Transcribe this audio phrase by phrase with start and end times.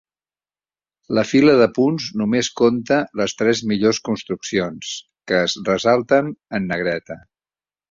[1.17, 4.97] La fila de punts només compta les tres millors construccions,
[5.33, 7.23] que es ressalten en negreta.